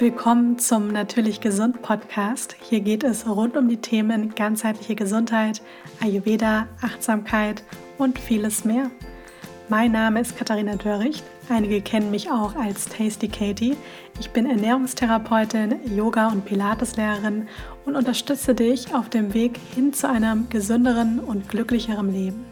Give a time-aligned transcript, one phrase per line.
[0.00, 2.56] Willkommen zum Natürlich Gesund Podcast.
[2.70, 5.60] Hier geht es rund um die Themen ganzheitliche Gesundheit,
[6.00, 7.62] Ayurveda, Achtsamkeit
[7.98, 8.90] und vieles mehr.
[9.68, 11.22] Mein Name ist Katharina Dörricht.
[11.50, 13.76] Einige kennen mich auch als Tasty Katie.
[14.18, 17.46] Ich bin Ernährungstherapeutin, Yoga- und Pilateslehrerin
[17.84, 22.46] und unterstütze dich auf dem Weg hin zu einem gesünderen und glücklicheren Leben.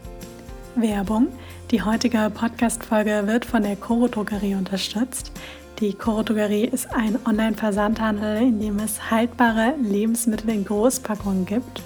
[0.75, 1.29] Werbung.
[1.71, 5.31] Die heutige Podcast-Folge wird von der Coro Drogerie unterstützt.
[5.79, 11.81] Die Coro Drogerie ist ein Online-Versandhandel, in dem es haltbare Lebensmittel in Großpackungen gibt.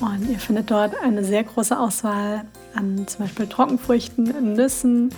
[0.00, 5.10] Und ihr findet dort eine sehr große Auswahl an zum Beispiel Trockenfrüchten, Nüssen,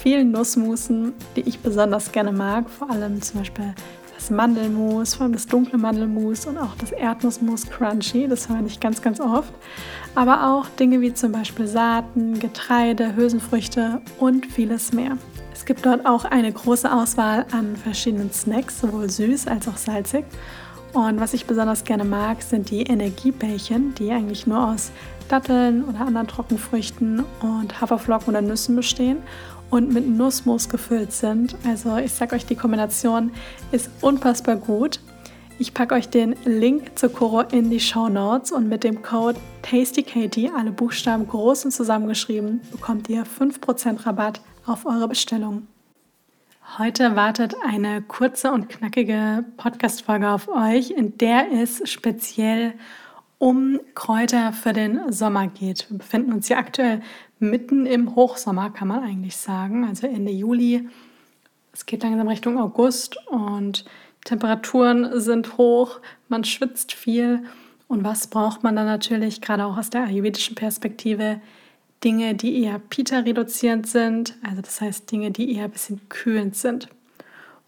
[0.00, 2.70] vielen Nussmusen, die ich besonders gerne mag.
[2.70, 3.74] Vor allem zum Beispiel
[4.14, 8.28] das Mandelmus, vor allem das dunkle Mandelmus und auch das Erdnussmus Crunchy.
[8.28, 9.52] Das verwende ich ganz, ganz oft.
[10.14, 15.18] Aber auch Dinge wie zum Beispiel Saaten, Getreide, Hülsenfrüchte und vieles mehr.
[15.60, 20.24] Es gibt dort auch eine große Auswahl an verschiedenen Snacks, sowohl süß als auch salzig.
[20.94, 24.90] Und was ich besonders gerne mag, sind die Energiebällchen, die eigentlich nur aus
[25.28, 29.18] Datteln oder anderen Trockenfrüchten und Haferflocken oder Nüssen bestehen
[29.68, 31.56] und mit Nussmus gefüllt sind.
[31.68, 33.30] Also ich sage euch, die Kombination
[33.70, 35.00] ist unfassbar gut.
[35.58, 39.38] Ich packe euch den Link zur Koro in die Show Notes und mit dem Code
[39.60, 44.40] TastyKatie, alle Buchstaben groß und zusammengeschrieben, bekommt ihr 5% Rabatt
[44.70, 45.66] auf eure Bestellung.
[46.78, 52.74] Heute wartet eine kurze und knackige Podcast-Folge auf euch, in der es speziell
[53.38, 55.90] um Kräuter für den Sommer geht.
[55.90, 57.02] Wir befinden uns hier aktuell
[57.40, 60.88] mitten im Hochsommer, kann man eigentlich sagen, also Ende Juli.
[61.72, 63.84] Es geht langsam Richtung August und
[64.24, 65.98] Temperaturen sind hoch,
[66.28, 67.42] man schwitzt viel.
[67.88, 71.40] Und was braucht man dann natürlich, gerade auch aus der ayurvedischen Perspektive?
[72.02, 76.88] Dinge, die eher Pita-reduzierend sind, also das heißt Dinge, die eher ein bisschen kühlend sind.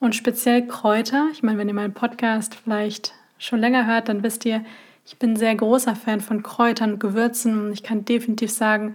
[0.00, 4.44] Und speziell Kräuter, ich meine, wenn ihr meinen Podcast vielleicht schon länger hört, dann wisst
[4.44, 4.64] ihr,
[5.04, 8.94] ich bin sehr großer Fan von Kräutern und Gewürzen und ich kann definitiv sagen,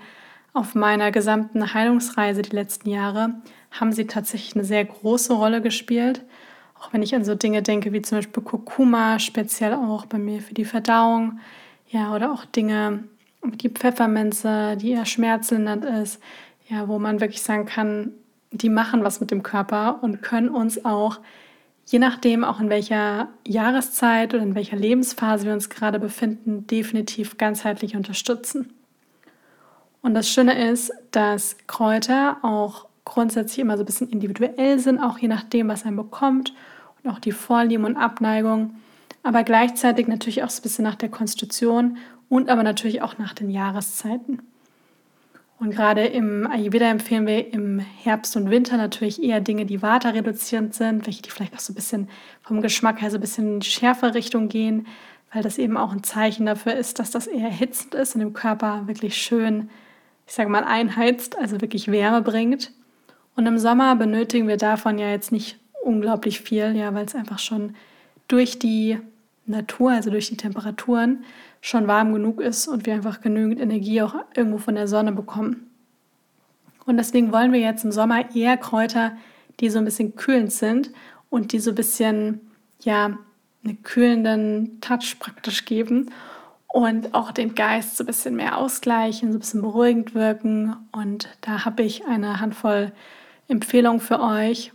[0.54, 3.36] auf meiner gesamten Heilungsreise die letzten Jahre
[3.72, 6.24] haben sie tatsächlich eine sehr große Rolle gespielt.
[6.80, 10.42] Auch wenn ich an so Dinge denke wie zum Beispiel Kurkuma, speziell auch bei mir
[10.42, 11.40] für die Verdauung,
[11.90, 13.04] ja, oder auch Dinge
[13.44, 16.22] die Pfefferminze, die eher schmerzlindernd ist,
[16.70, 18.12] ja, wo man wirklich sagen kann,
[18.52, 21.20] die machen was mit dem Körper und können uns auch,
[21.86, 27.38] je nachdem auch in welcher Jahreszeit oder in welcher Lebensphase wir uns gerade befinden, definitiv
[27.38, 28.74] ganzheitlich unterstützen.
[30.02, 35.18] Und das Schöne ist, dass Kräuter auch grundsätzlich immer so ein bisschen individuell sind, auch
[35.18, 36.54] je nachdem, was man bekommt
[37.04, 38.76] und auch die Vorlieben und Abneigung,
[39.24, 41.98] aber gleichzeitig natürlich auch so ein bisschen nach der Konstitution
[42.30, 44.42] und aber natürlich auch nach den Jahreszeiten.
[45.60, 50.10] Und gerade im Ayurveda empfehlen wir im Herbst und Winter natürlich eher Dinge, die Vata
[50.10, 52.10] reduzierend sind, welche die vielleicht auch so ein bisschen
[52.44, 54.86] vom Geschmack her so ein bisschen in die schärfe Richtung gehen,
[55.34, 58.34] weil das eben auch ein Zeichen dafür ist, dass das eher erhitzend ist und dem
[58.34, 59.70] Körper wirklich schön,
[60.28, 62.72] ich sage mal, einheizt, also wirklich Wärme bringt.
[63.36, 67.40] Und im Sommer benötigen wir davon ja jetzt nicht unglaublich viel, ja, weil es einfach
[67.40, 67.76] schon
[68.28, 69.00] durch die
[69.48, 71.24] Natur, also durch die Temperaturen,
[71.62, 75.70] schon warm genug ist und wir einfach genügend Energie auch irgendwo von der Sonne bekommen.
[76.86, 79.18] Und deswegen wollen wir jetzt im Sommer eher Kräuter,
[79.60, 80.92] die so ein bisschen kühlend sind
[81.30, 82.42] und die so ein bisschen,
[82.82, 83.18] ja,
[83.64, 86.12] einen kühlenden Touch praktisch geben
[86.68, 90.76] und auch den Geist so ein bisschen mehr ausgleichen, so ein bisschen beruhigend wirken.
[90.92, 92.92] Und da habe ich eine Handvoll
[93.48, 94.72] Empfehlungen für euch,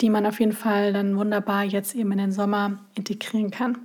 [0.00, 3.78] die man auf jeden Fall dann wunderbar jetzt eben in den Sommer integrieren kann.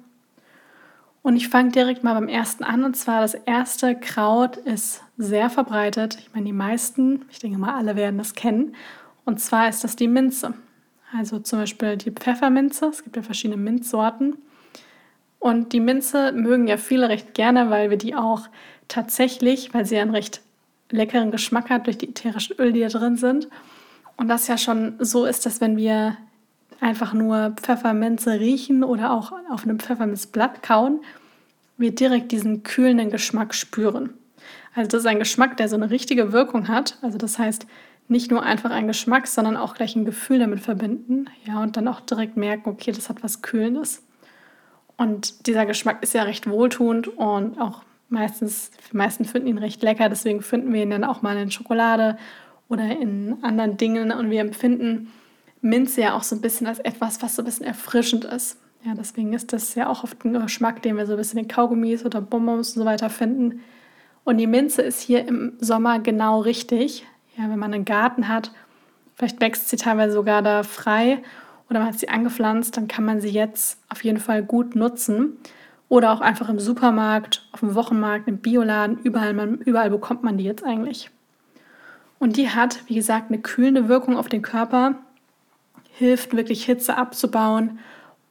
[1.21, 2.83] Und ich fange direkt mal beim ersten an.
[2.83, 6.17] Und zwar das erste Kraut ist sehr verbreitet.
[6.19, 8.75] Ich meine, die meisten, ich denke mal, alle werden das kennen.
[9.25, 10.53] Und zwar ist das die Minze.
[11.17, 12.85] Also zum Beispiel die Pfefferminze.
[12.85, 14.37] Es gibt ja verschiedene Minzsorten.
[15.39, 18.47] Und die Minze mögen ja viele recht gerne, weil wir die auch
[18.87, 20.41] tatsächlich, weil sie einen recht
[20.91, 23.47] leckeren Geschmack hat durch die ätherischen Öle, die da drin sind.
[24.17, 26.17] Und das ja schon so ist, dass wenn wir
[26.79, 30.99] einfach nur Pfefferminze riechen oder auch auf einem Pfefferminzblatt kauen,
[31.77, 34.13] wir direkt diesen kühlenden Geschmack spüren.
[34.73, 36.97] Also das ist ein Geschmack, der so eine richtige Wirkung hat.
[37.01, 37.65] Also das heißt,
[38.07, 41.25] nicht nur einfach ein Geschmack, sondern auch gleich ein Gefühl damit verbinden.
[41.45, 44.03] Ja, und dann auch direkt merken, okay, das hat was Kühlendes.
[44.97, 49.81] Und dieser Geschmack ist ja recht wohltuend und auch meistens, die meisten finden ihn recht
[49.81, 50.07] lecker.
[50.07, 52.17] Deswegen finden wir ihn dann auch mal in Schokolade
[52.69, 54.11] oder in anderen Dingen.
[54.11, 55.11] Und wir empfinden
[55.61, 58.59] Minze ja auch so ein bisschen als etwas, was so ein bisschen erfrischend ist.
[58.83, 61.47] Ja, deswegen ist das ja auch oft ein Geschmack, den wir so ein bisschen in
[61.47, 63.61] Kaugummis oder Bonbons und so weiter finden.
[64.23, 67.05] Und die Minze ist hier im Sommer genau richtig.
[67.37, 68.51] Ja, wenn man einen Garten hat,
[69.15, 71.23] vielleicht wächst sie teilweise sogar da frei
[71.69, 75.37] oder man hat sie angepflanzt, dann kann man sie jetzt auf jeden Fall gut nutzen.
[75.87, 80.37] Oder auch einfach im Supermarkt, auf dem Wochenmarkt, im Bioladen, überall, man, überall bekommt man
[80.37, 81.11] die jetzt eigentlich.
[82.19, 84.95] Und die hat, wie gesagt, eine kühlende Wirkung auf den Körper,
[85.97, 87.79] hilft wirklich Hitze abzubauen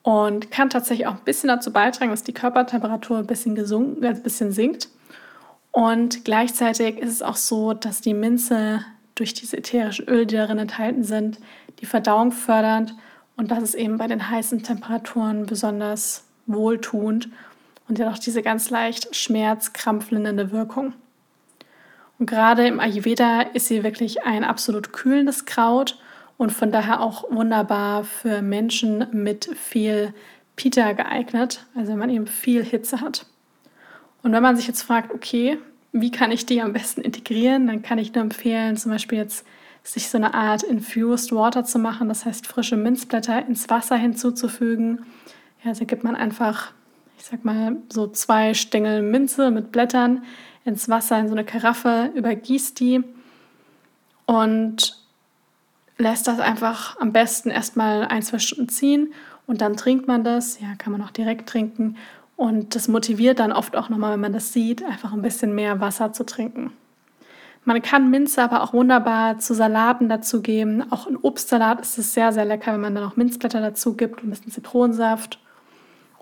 [0.02, 4.22] und kann tatsächlich auch ein bisschen dazu beitragen, dass die Körpertemperatur ein bisschen, gesunken, ein
[4.22, 4.88] bisschen sinkt.
[5.70, 8.84] Und gleichzeitig ist es auch so, dass die Minze
[9.14, 11.38] durch diese ätherischen Öle, die darin enthalten sind,
[11.80, 12.94] die Verdauung fördert
[13.36, 17.28] und das ist eben bei den heißen Temperaturen besonders wohltuend
[17.88, 20.92] und ja auch diese ganz leicht schmerzkrampflindernde Wirkung.
[22.24, 25.98] Und gerade im Ayurveda ist sie wirklich ein absolut kühlendes Kraut
[26.38, 30.14] und von daher auch wunderbar für Menschen mit viel
[30.56, 33.26] Pita geeignet, also wenn man eben viel Hitze hat.
[34.22, 35.58] Und wenn man sich jetzt fragt, okay,
[35.92, 39.44] wie kann ich die am besten integrieren, dann kann ich nur empfehlen, zum Beispiel jetzt
[39.82, 45.04] sich so eine Art Infused Water zu machen, das heißt frische Minzblätter ins Wasser hinzuzufügen.
[45.62, 46.72] Ja, also gibt man einfach,
[47.18, 50.22] ich sag mal, so zwei Stängel Minze mit Blättern
[50.64, 53.02] ins Wasser in so eine Karaffe, übergießt die
[54.26, 54.98] und
[55.98, 59.12] lässt das einfach am besten erstmal ein, zwei Stunden ziehen
[59.46, 60.60] und dann trinkt man das.
[60.60, 61.96] Ja, kann man auch direkt trinken.
[62.36, 65.80] Und das motiviert dann oft auch nochmal, wenn man das sieht, einfach ein bisschen mehr
[65.80, 66.72] Wasser zu trinken.
[67.64, 70.84] Man kann Minze aber auch wunderbar zu Salaten dazugeben.
[70.92, 74.20] Auch in Obstsalat ist es sehr, sehr lecker, wenn man dann auch Minzblätter dazu gibt
[74.20, 75.38] und ein bisschen Zitronensaft.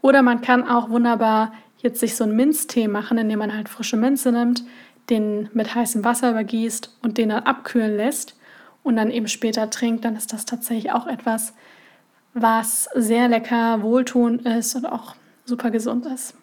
[0.03, 1.53] Oder man kann auch wunderbar
[1.83, 4.65] jetzt sich so einen Minztee machen, indem man halt frische Minze nimmt,
[5.11, 8.37] den mit heißem Wasser übergießt und den dann abkühlen lässt
[8.83, 11.55] und dann eben später trinkt, dann ist das tatsächlich auch etwas,
[12.35, 15.15] was sehr lecker, wohltuend ist und auch
[15.45, 16.35] super gesund ist.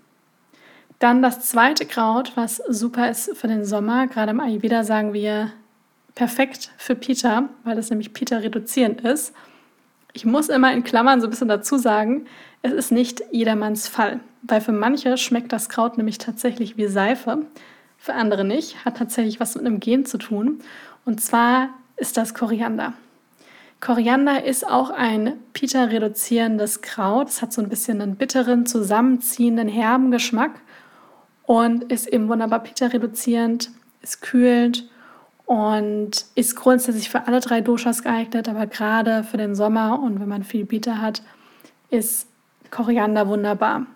[0.99, 4.07] Dann das zweite Kraut, was super ist für den Sommer.
[4.07, 5.51] Gerade im Ayurveda sagen wir
[6.13, 9.33] perfekt für Pita, weil das nämlich Pita reduzierend ist.
[10.13, 12.25] Ich muss immer in Klammern so ein bisschen dazu sagen,
[12.61, 17.45] es ist nicht jedermanns Fall, weil für manche schmeckt das Kraut nämlich tatsächlich wie Seife,
[17.97, 20.59] für andere nicht, hat tatsächlich was mit einem Gen zu tun.
[21.05, 22.93] Und zwar ist das Koriander.
[23.81, 27.29] Koriander ist auch ein Pita-reduzierendes Kraut.
[27.29, 30.51] Es hat so ein bisschen einen bitteren, zusammenziehenden, herben Geschmack
[31.43, 33.71] und ist eben wunderbar Pita-reduzierend,
[34.01, 34.89] ist kühlend
[35.49, 40.29] und ist grundsätzlich für alle drei Doshas geeignet, aber gerade für den Sommer und wenn
[40.29, 41.23] man viel Pita hat,
[41.89, 42.27] ist
[42.69, 43.87] Koriander wunderbar.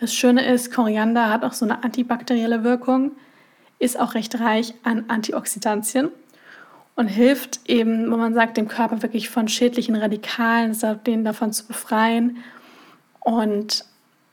[0.00, 3.12] Das Schöne ist, Koriander hat auch so eine antibakterielle Wirkung,
[3.78, 6.08] ist auch recht reich an Antioxidantien
[6.96, 10.76] und hilft eben, wo man sagt, dem Körper wirklich von schädlichen Radikalen,
[11.06, 12.38] den davon zu befreien.
[13.20, 13.84] Und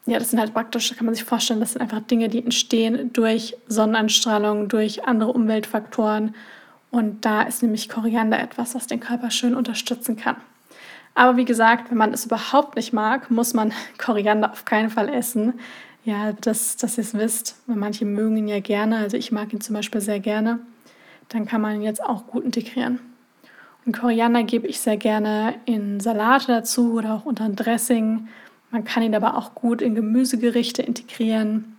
[0.05, 3.11] ja, das sind halt praktisch, kann man sich vorstellen, das sind einfach Dinge, die entstehen
[3.13, 6.35] durch Sonnenanstrahlung, durch andere Umweltfaktoren.
[6.91, 10.37] Und da ist nämlich Koriander etwas, was den Körper schön unterstützen kann.
[11.15, 15.09] Aber wie gesagt, wenn man es überhaupt nicht mag, muss man Koriander auf keinen Fall
[15.09, 15.53] essen.
[16.03, 17.55] Ja, das, dass ihr es wisst.
[17.65, 18.97] Manche mögen ihn ja gerne.
[18.97, 20.59] Also ich mag ihn zum Beispiel sehr gerne
[21.29, 22.99] dann kann man ihn jetzt auch gut integrieren.
[23.85, 28.27] Und Koriander gebe ich sehr gerne in Salate dazu oder auch unter ein Dressing.
[28.75, 31.77] Man kann ihn aber auch gut in Gemüsegerichte integrieren.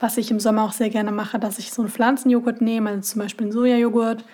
[0.00, 3.02] Was ich im Sommer auch sehr gerne mache, dass ich so einen Pflanzenjoghurt nehme, also
[3.02, 4.24] zum Beispiel einen Sojajoghurt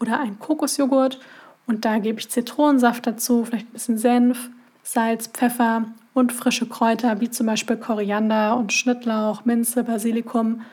[0.00, 1.20] oder einen Kokosjoghurt.
[1.68, 4.50] Und da gebe ich Zitronensaft dazu, vielleicht ein bisschen Senf,
[4.82, 10.54] Salz, Pfeffer und frische Kräuter, wie zum Beispiel Koriander und Schnittlauch, Minze, Basilikum.
[10.54, 10.64] Und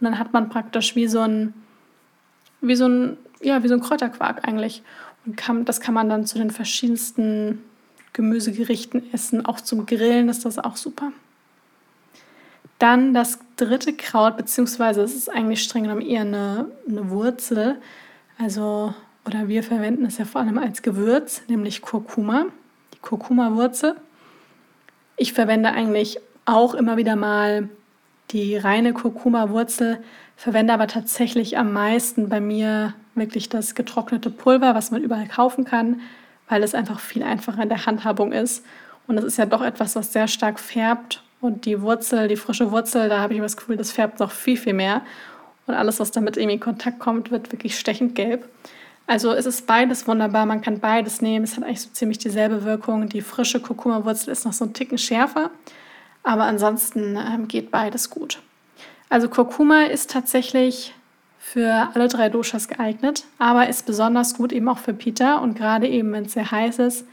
[0.00, 1.54] dann hat man praktisch wie so ein
[2.60, 4.82] wie so ein, ja, wie so ein Kräuterquark eigentlich.
[5.26, 7.62] Und kann, das kann man dann zu den verschiedensten
[8.12, 9.44] Gemüsegerichten essen.
[9.44, 11.12] Auch zum Grillen ist das auch super.
[12.78, 17.76] Dann das dritte Kraut, beziehungsweise es ist eigentlich streng genommen eher eine, eine Wurzel.
[18.38, 22.46] Also, oder wir verwenden es ja vor allem als Gewürz, nämlich Kurkuma,
[22.92, 23.96] die Kurkuma-Wurzel.
[25.16, 27.68] Ich verwende eigentlich auch immer wieder mal
[28.32, 30.02] die reine Kurkuma-Wurzel,
[30.36, 35.64] verwende aber tatsächlich am meisten bei mir wirklich das getrocknete Pulver, was man überall kaufen
[35.64, 36.00] kann,
[36.52, 38.62] weil es einfach viel einfacher in der Handhabung ist.
[39.06, 41.22] Und es ist ja doch etwas, was sehr stark färbt.
[41.40, 44.58] Und die Wurzel, die frische Wurzel, da habe ich das Gefühl, das färbt noch viel,
[44.58, 45.00] viel mehr.
[45.66, 48.46] Und alles, was damit irgendwie in Kontakt kommt, wird wirklich stechend gelb.
[49.06, 51.44] Also es ist beides wunderbar, man kann beides nehmen.
[51.44, 53.08] Es hat eigentlich so ziemlich dieselbe Wirkung.
[53.08, 55.50] Die frische Kurkuma-Wurzel ist noch so ein Ticken schärfer,
[56.22, 58.42] aber ansonsten ähm, geht beides gut.
[59.08, 60.92] Also Kurkuma ist tatsächlich
[61.52, 65.86] für alle drei Doshas geeignet, aber ist besonders gut eben auch für Pita und gerade
[65.86, 67.06] eben, wenn es sehr heiß ist,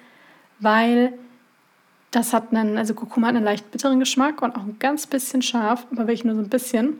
[0.59, 1.13] weil
[2.11, 5.41] das hat einen, also Kurkuma hat einen leicht bitteren Geschmack und auch ein ganz bisschen
[5.41, 6.99] scharf, aber wirklich nur so ein bisschen.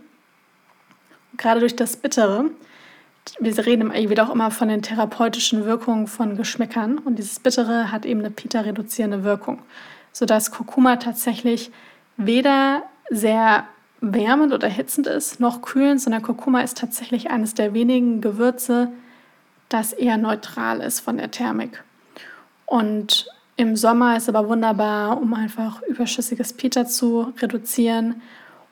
[1.32, 2.52] Und gerade durch das Bittere
[3.40, 8.06] wir reden Ayurveda auch immer von den therapeutischen Wirkungen von Geschmäckern und dieses Bittere hat
[8.06, 9.60] eben eine Pita-reduzierende Wirkung,
[10.12, 11.72] sodass Kurkuma tatsächlich
[12.18, 13.66] weder sehr
[14.02, 18.90] wärmend oder hitzend ist, noch kühlend, sondern Kurkuma ist tatsächlich eines der wenigen Gewürze,
[19.68, 21.84] das eher neutral ist von der Thermik.
[22.66, 28.22] Und im Sommer ist aber wunderbar, um einfach überschüssiges Pita zu reduzieren.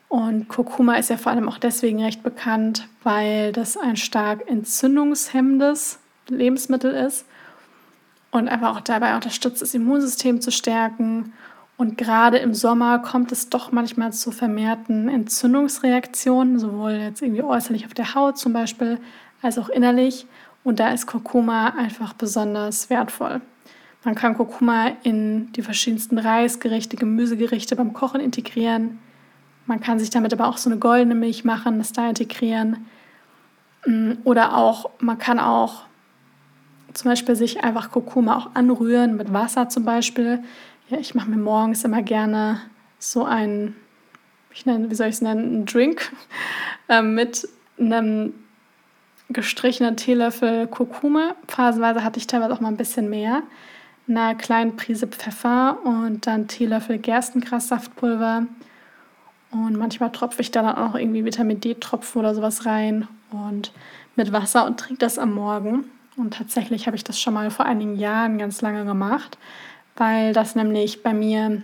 [0.08, 5.98] Und Kurkuma ist ja vor allem auch deswegen recht bekannt, weil das ein stark entzündungshemmendes
[6.28, 7.26] Lebensmittel ist
[8.30, 11.32] und einfach auch dabei unterstützt, das Immunsystem zu stärken
[11.78, 17.86] und gerade im Sommer kommt es doch manchmal zu vermehrten Entzündungsreaktionen, sowohl jetzt irgendwie äußerlich
[17.86, 18.98] auf der Haut zum Beispiel,
[19.42, 20.26] als auch innerlich.
[20.64, 23.40] Und da ist Kurkuma einfach besonders wertvoll.
[24.02, 28.98] Man kann Kurkuma in die verschiedensten Reisgerichte, Gemüsegerichte beim Kochen integrieren.
[29.66, 32.86] Man kann sich damit aber auch so eine goldene Milch machen, das da integrieren.
[33.86, 35.82] Mm, oder auch, man kann auch
[36.92, 40.42] zum Beispiel sich einfach Kurkuma auch anrühren mit Wasser zum Beispiel.
[40.90, 42.62] Ja, ich mache mir morgens immer gerne
[42.98, 43.76] so ein,
[44.50, 46.10] ich nenne, wie soll ich es nennen, einen Drink
[46.88, 47.46] äh, mit
[47.78, 48.32] einem
[49.28, 51.34] gestrichenen Teelöffel Kurkuma.
[51.46, 53.42] Phasenweise hatte ich teilweise auch mal ein bisschen mehr.
[54.08, 58.46] Einer kleinen Prise Pfeffer und dann Teelöffel Gerstengrassaftpulver.
[59.50, 63.72] Und manchmal tropfe ich da dann auch irgendwie Vitamin D-Tropfen oder sowas rein und
[64.16, 65.84] mit Wasser und trinke das am Morgen.
[66.16, 69.36] Und tatsächlich habe ich das schon mal vor einigen Jahren ganz lange gemacht
[69.98, 71.62] weil das nämlich bei mir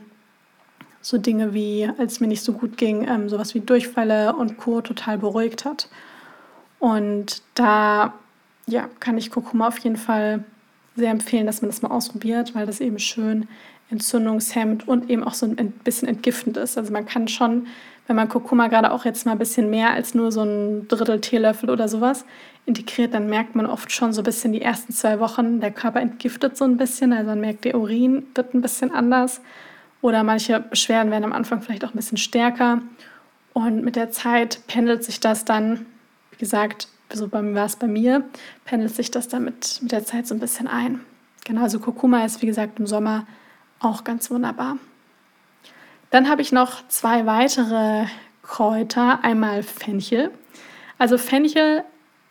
[1.00, 4.56] so Dinge wie, als es mir nicht so gut ging, ähm, sowas wie Durchfälle und
[4.56, 4.80] Co.
[4.80, 5.88] total beruhigt hat.
[6.78, 8.14] Und da
[8.66, 10.44] ja, kann ich Kurkuma auf jeden Fall
[10.96, 13.48] sehr empfehlen, dass man das mal ausprobiert, weil das eben schön
[13.90, 16.78] entzündungshemmend und eben auch so ein bisschen entgiftend ist.
[16.78, 17.66] Also man kann schon,
[18.06, 21.20] wenn man Kurkuma gerade auch jetzt mal ein bisschen mehr als nur so ein Drittel
[21.20, 22.24] Teelöffel oder sowas
[22.66, 26.00] integriert, dann merkt man oft schon so ein bisschen die ersten zwei Wochen, der Körper
[26.00, 29.40] entgiftet so ein bisschen, also man merkt, der Urin wird ein bisschen anders
[30.00, 32.82] oder manche Beschwerden werden am Anfang vielleicht auch ein bisschen stärker
[33.52, 35.86] und mit der Zeit pendelt sich das dann,
[36.30, 38.24] wie gesagt, so war es bei mir,
[38.64, 41.00] pendelt sich das dann mit, mit der Zeit so ein bisschen ein.
[41.44, 43.26] Genau, also Kurkuma ist wie gesagt im Sommer
[43.78, 44.78] auch ganz wunderbar.
[46.14, 48.04] Dann habe ich noch zwei weitere
[48.44, 49.24] Kräuter.
[49.24, 50.30] Einmal Fenchel.
[50.96, 51.82] Also Fenchel,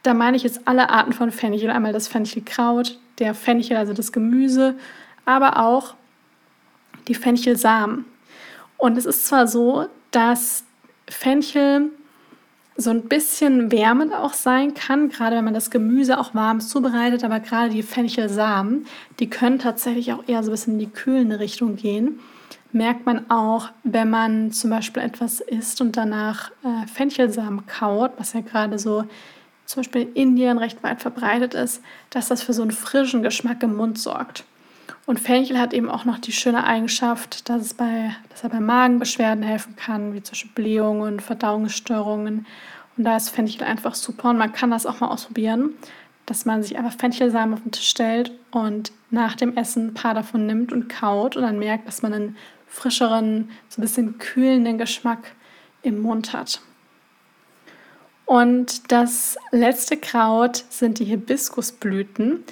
[0.04, 1.70] da meine ich jetzt alle Arten von Fenchel.
[1.70, 4.76] Einmal das Fenchelkraut, der Fenchel, also das Gemüse,
[5.26, 5.96] aber auch
[7.10, 8.06] die Fenchelsamen.
[8.78, 10.64] Und es ist zwar so, dass
[11.10, 11.90] Fenchel
[12.78, 17.26] so ein bisschen wärmend auch sein kann, gerade wenn man das Gemüse auch warm zubereitet,
[17.26, 18.88] aber gerade die Fenchelsamen,
[19.20, 22.22] die können tatsächlich auch eher so ein bisschen in die kühlende Richtung gehen.
[22.74, 28.34] Merkt man auch, wenn man zum Beispiel etwas isst und danach äh, Fenchelsamen kaut, was
[28.34, 29.06] ja gerade so
[29.66, 33.64] zum Beispiel in Indien recht weit verbreitet ist, dass das für so einen frischen Geschmack
[33.64, 34.44] im Mund sorgt.
[35.06, 38.60] Und Fenchel hat eben auch noch die schöne Eigenschaft, dass, es bei, dass er bei
[38.60, 42.46] Magenbeschwerden helfen kann, wie zum Beispiel Blähungen, Verdauungsstörungen.
[42.98, 45.72] Und da ist Fenchel einfach super und man kann das auch mal ausprobieren,
[46.26, 50.14] dass man sich einfach Fenchelsamen auf den Tisch stellt und nach dem Essen ein paar
[50.14, 52.38] davon nimmt und kaut und dann merkt, dass man einen
[52.74, 55.36] frischeren, so ein bisschen kühlenden Geschmack
[55.84, 56.60] im Mund hat.
[58.26, 62.44] Und das letzte Kraut sind die Hibiskusblüten.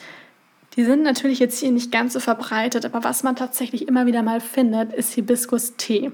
[0.76, 4.22] Die sind natürlich jetzt hier nicht ganz so verbreitet, aber was man tatsächlich immer wieder
[4.22, 6.12] mal findet, ist Hibiskus-Tee.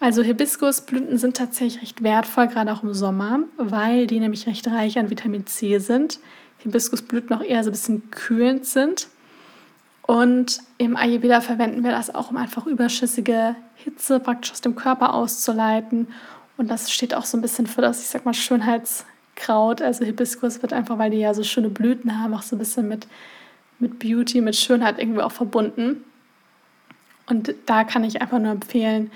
[0.00, 4.98] Also Hibiskusblüten sind tatsächlich recht wertvoll, gerade auch im Sommer, weil die nämlich recht reich
[4.98, 6.18] an Vitamin C sind.
[6.58, 9.08] Hibiskusblüten auch eher so ein bisschen kühlend sind.
[10.12, 15.14] Und im Ayurveda verwenden wir das auch, um einfach überschüssige Hitze praktisch aus dem Körper
[15.14, 16.08] auszuleiten.
[16.58, 19.80] Und das steht auch so ein bisschen für das, ich sag mal, Schönheitskraut.
[19.80, 22.88] Also Hibiskus wird einfach, weil die ja so schöne Blüten haben, auch so ein bisschen
[22.88, 23.06] mit
[23.78, 26.04] mit Beauty, mit Schönheit irgendwie auch verbunden.
[27.26, 29.10] Und da kann ich einfach nur empfehlen,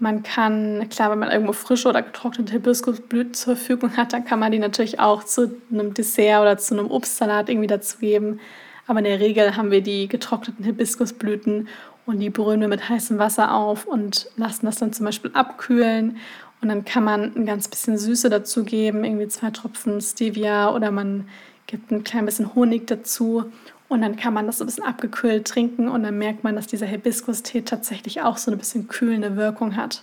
[0.00, 4.38] man kann, klar, wenn man irgendwo frische oder getrocknete Hibiskusblüten zur Verfügung hat, dann kann
[4.38, 8.40] man die natürlich auch zu einem Dessert oder zu einem Obstsalat irgendwie dazugeben.
[8.88, 11.68] Aber in der Regel haben wir die getrockneten Hibiskusblüten
[12.06, 16.16] und die brühen wir mit heißem Wasser auf und lassen das dann zum Beispiel abkühlen.
[16.62, 21.28] Und dann kann man ein ganz bisschen Süße dazugeben, irgendwie zwei Tropfen Stevia oder man
[21.66, 23.52] gibt ein klein bisschen Honig dazu
[23.88, 26.66] und dann kann man das so ein bisschen abgekühlt trinken und dann merkt man, dass
[26.66, 30.02] dieser Hibiskus-Tee tatsächlich auch so ein bisschen kühlende Wirkung hat.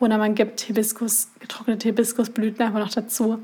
[0.00, 3.40] Oder man gibt Hibiskus, getrocknete Hibiskusblüten einfach noch dazu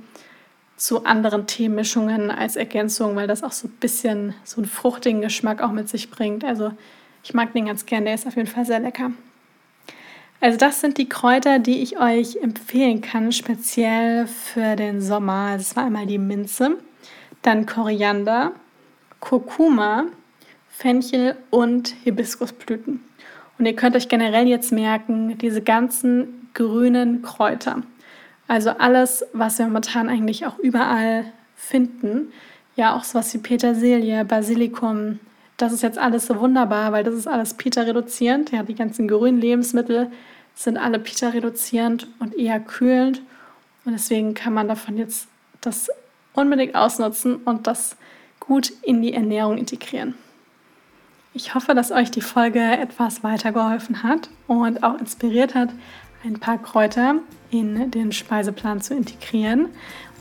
[0.76, 5.62] zu anderen Teemischungen als Ergänzung, weil das auch so ein bisschen so einen fruchtigen Geschmack
[5.62, 6.45] auch mit sich bringt.
[6.45, 6.73] Also
[7.23, 9.12] ich mag den ganz gern, der ist auf jeden Fall sehr lecker.
[10.41, 15.50] Also das sind die Kräuter, die ich euch empfehlen kann, speziell für den Sommer.
[15.52, 16.79] Also es war einmal die Minze,
[17.43, 18.50] dann Koriander,
[19.21, 20.07] Kurkuma,
[20.69, 23.05] Fenchel und Hibiskusblüten.
[23.57, 27.83] Und ihr könnt euch generell jetzt merken, diese ganzen grünen Kräuter.
[28.52, 31.25] Also alles, was wir momentan eigentlich auch überall
[31.56, 32.30] finden.
[32.76, 35.21] Ja, auch sowas wie Petersilie, Basilikum.
[35.56, 38.52] Das ist jetzt alles so wunderbar, weil das ist alles Pita-reduzierend.
[38.52, 40.11] Ja, die ganzen grünen Lebensmittel
[40.54, 43.23] sind alle Pita-reduzierend und eher kühlend.
[43.87, 45.28] Und deswegen kann man davon jetzt
[45.62, 45.88] das
[46.35, 47.97] unbedingt ausnutzen und das
[48.38, 50.12] gut in die Ernährung integrieren.
[51.32, 55.71] Ich hoffe, dass euch die Folge etwas weitergeholfen hat und auch inspiriert hat,
[56.23, 57.14] ein paar Kräuter
[57.52, 59.68] in den Speiseplan zu integrieren.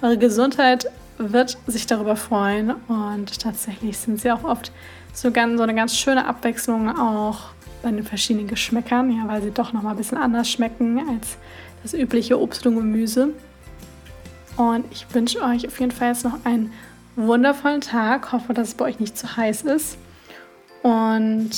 [0.01, 4.71] Eure Gesundheit wird sich darüber freuen und tatsächlich sind sie auch oft
[5.13, 7.49] so, ganz, so eine ganz schöne Abwechslung auch
[7.81, 11.37] bei den verschiedenen Geschmäckern, ja, weil sie doch noch mal ein bisschen anders schmecken als
[11.83, 13.29] das übliche Obst und Gemüse.
[14.57, 16.71] Und ich wünsche euch auf jeden Fall jetzt noch einen
[17.15, 18.31] wundervollen Tag.
[18.31, 19.97] Hoffe, dass es bei euch nicht zu heiß ist.
[20.83, 21.51] Und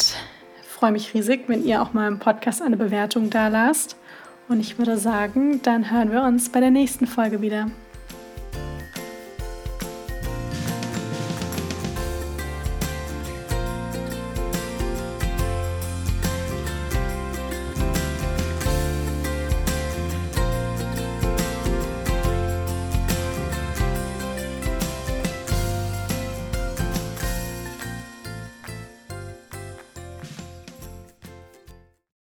[0.70, 3.98] freue mich riesig, wenn ihr auch mal im Podcast eine Bewertung da lasst.
[4.53, 7.72] Und ich würde sagen, dann hören wir uns bei der nächsten Folge wieder.